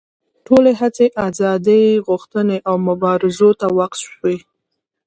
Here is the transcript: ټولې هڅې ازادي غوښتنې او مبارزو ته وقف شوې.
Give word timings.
ټولې 0.45 0.71
هڅې 0.79 1.05
ازادي 1.27 1.83
غوښتنې 2.07 2.57
او 2.69 2.75
مبارزو 2.87 3.49
ته 3.59 3.67
وقف 3.77 3.99
شوې. 4.07 4.37